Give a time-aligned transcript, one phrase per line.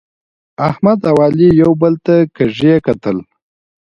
[0.69, 3.17] احمد او علي یو بل ته کږي کتل.